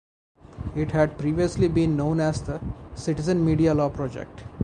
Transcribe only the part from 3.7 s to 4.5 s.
Law Project.